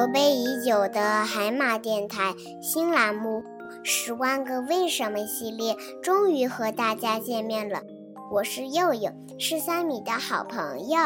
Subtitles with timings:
[0.00, 3.42] 筹备已久的海马电台新栏目
[3.84, 7.82] 《十万个为什么》系列终于和大家见面了。
[8.32, 10.98] 我是佑佑，是三米的好朋友。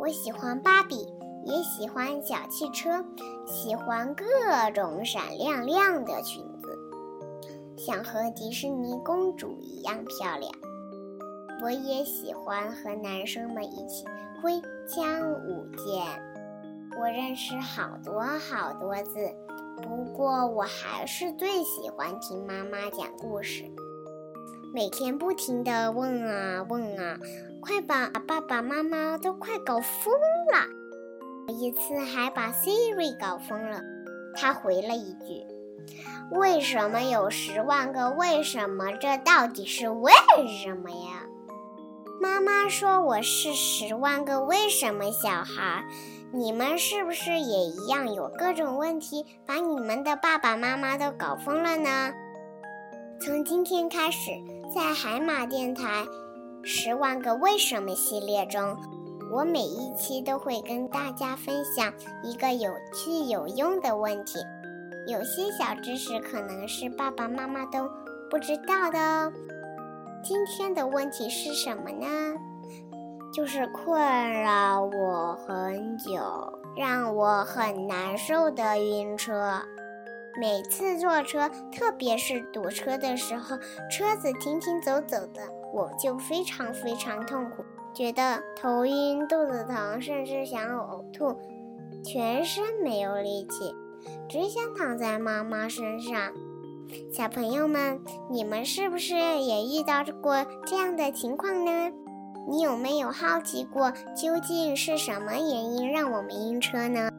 [0.00, 1.06] 我喜欢芭比，
[1.44, 3.04] 也喜欢小汽车，
[3.46, 4.24] 喜欢各
[4.74, 6.76] 种闪亮亮的裙子，
[7.76, 10.52] 想和迪士尼公主一样漂亮。
[11.62, 14.04] 我也喜欢和男生们一起
[14.42, 16.04] 挥枪舞剑。
[17.00, 19.30] 我认识好多好多字，
[19.80, 23.62] 不过我还是最喜欢听妈妈讲故事。
[24.74, 27.16] 每天不停地问啊问啊，
[27.60, 30.12] 快把爸爸妈妈都快搞疯
[30.52, 30.66] 了。
[31.46, 33.80] 有一次还把 Siri 搞疯了，
[34.34, 35.46] 他回了一句
[36.36, 38.90] ：“为什么有十万个为什么？
[39.00, 40.12] 这到底是为
[40.64, 41.22] 什么呀？”
[42.20, 45.84] 妈妈说：“我是十万个为什么小孩。”
[46.32, 52.12] 你们是不是也一样有各种问题，把你们的爸爸妈妈都搞疯了呢？
[53.18, 54.30] 从今天开始，
[54.74, 56.04] 在海马电台
[56.62, 58.76] 《十万个为什么》系列中，
[59.32, 64.38] 我每一期都会跟大家分享一个有趣有用的问题。
[65.06, 67.88] 有些小知识可能是爸爸妈妈都
[68.30, 69.32] 不知道的哦。
[70.22, 72.34] 今天的问题是什么呢？
[73.38, 74.02] 就是困
[74.42, 76.20] 扰我很久、
[76.76, 79.62] 让我很难受的晕车。
[80.40, 83.56] 每次坐车，特别是堵车的时候，
[83.88, 87.64] 车子停停走走的，我就非常非常痛苦，
[87.94, 91.38] 觉得头晕、肚子疼，甚至想呕吐，
[92.04, 93.72] 全身没有力气，
[94.28, 96.32] 只想躺在妈妈身上。
[97.12, 101.92] 小朋友们，你们是不是也遇到过这样的情况呢？
[102.48, 107.10] 你有没有好奇过，究竟是什么原因让我们晕车呢？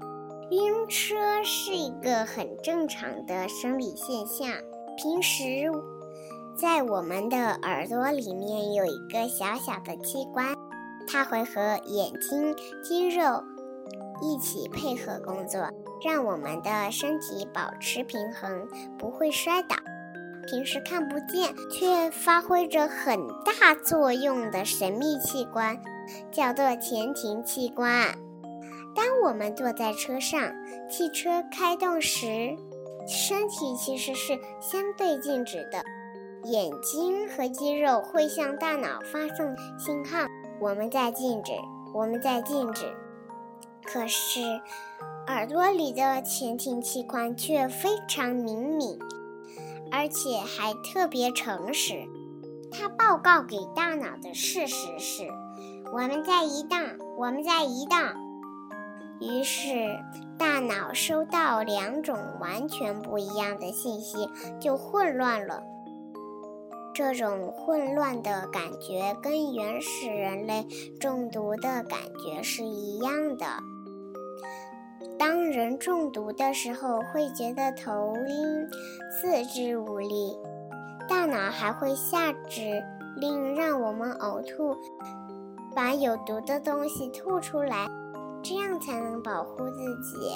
[0.50, 4.48] 晕车是一个很正常的生理现象。
[4.98, 5.72] 平时，
[6.58, 10.56] 在我们的耳朵里面有一个小小的器官，
[11.08, 13.44] 它会和眼睛、肌肉
[14.24, 15.70] 一起配合工作，
[16.04, 18.68] 让我们的身体保持平衡，
[18.98, 19.76] 不会摔倒。
[20.50, 25.80] 平时看不见却发挥着很大作用的神秘器官，
[26.32, 28.18] 叫做前庭器官。
[28.96, 30.52] 当我们坐在车上，
[30.90, 32.58] 汽车开动时，
[33.08, 35.84] 身体其实是相对静止的，
[36.46, 40.26] 眼睛和肌肉会向大脑发送信号
[40.60, 41.52] ：“我们在静止，
[41.94, 42.92] 我们在静止。”
[43.86, 44.42] 可是，
[45.28, 48.98] 耳朵里的前庭器官却非常灵敏。
[49.92, 52.08] 而且还特别诚实，
[52.72, 55.28] 他报告给大脑的事实是：
[55.92, 56.78] 我们在移动，
[57.18, 57.98] 我们在移动。
[59.20, 60.00] 于是，
[60.38, 64.30] 大脑收到两种完全不一样的信息，
[64.62, 65.62] 就混乱了。
[66.94, 70.64] 这种混乱的感觉跟原始人类
[71.00, 73.46] 中毒的感觉是一样的。
[75.18, 78.70] 当人中毒的时候，会觉得头晕、
[79.10, 80.38] 四肢无力，
[81.08, 82.84] 大脑还会下指
[83.18, 84.76] 令让我们呕吐，
[85.76, 87.88] 把有毒的东西吐出来，
[88.42, 90.34] 这样才能保护自己。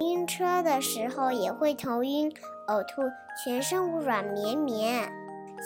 [0.00, 2.30] 晕车的时候也会头晕、
[2.68, 3.02] 呕吐，
[3.44, 5.10] 全身软绵绵。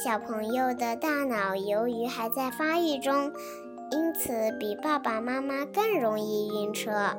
[0.05, 3.31] 小朋友的大脑由于还在发育中，
[3.91, 7.15] 因此比爸爸妈妈更容易晕车。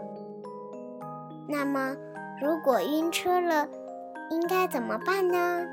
[1.54, 1.96] 那么，
[2.42, 3.68] 如果晕车了，
[4.32, 5.64] 应该怎么办呢？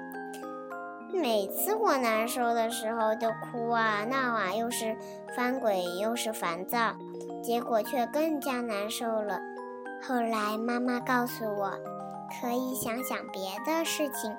[1.10, 4.94] 每次我难受的时候都哭啊闹啊，又是
[5.34, 6.94] 翻滚又是烦躁，
[7.42, 9.40] 结果却更加难受了。
[10.06, 11.70] 后来妈妈告诉我，
[12.38, 14.36] 可以想想别的事情，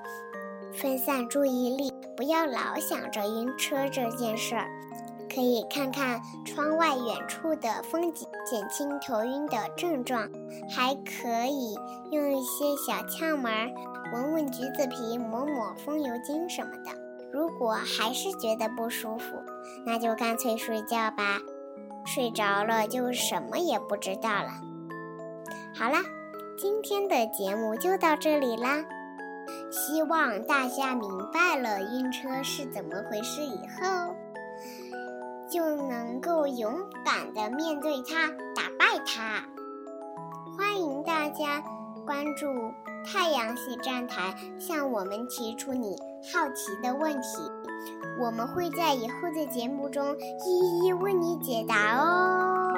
[0.72, 4.68] 分散注意力，不要老想着晕车这件事儿。
[5.34, 10.28] 可以看看窗外远处的风景，减轻头晕的症状；
[10.68, 11.74] 还可以
[12.10, 13.50] 用一些小窍门，
[14.12, 16.90] 闻闻橘子皮，抹抹风油精什么的。
[17.32, 19.36] 如果还是觉得不舒服，
[19.86, 21.38] 那就干脆睡觉吧。
[22.04, 24.50] 睡着了就什么也不知道了。
[25.74, 26.02] 好啦，
[26.58, 28.84] 今天的节目就到这里啦。
[29.70, 34.14] 希望大家明白了晕车是怎么回事以后。
[35.72, 36.70] 就能够勇
[37.02, 39.42] 敢的面对它，打败它。
[40.54, 41.62] 欢迎大家
[42.04, 42.46] 关注
[43.06, 45.96] 太阳系站台，向我们提出你
[46.30, 47.50] 好奇的问题，
[48.20, 50.14] 我们会在以后的节目中
[50.44, 52.74] 一一为你解答哦。